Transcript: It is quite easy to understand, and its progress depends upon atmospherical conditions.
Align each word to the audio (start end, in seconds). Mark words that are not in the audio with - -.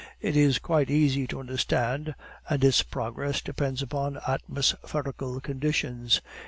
It 0.19 0.35
is 0.35 0.57
quite 0.57 0.89
easy 0.89 1.27
to 1.27 1.39
understand, 1.39 2.15
and 2.49 2.63
its 2.63 2.81
progress 2.81 3.39
depends 3.39 3.83
upon 3.83 4.17
atmospherical 4.27 5.39
conditions. 5.41 6.21